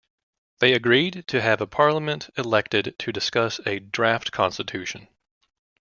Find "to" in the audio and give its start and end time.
1.27-1.41, 2.97-3.11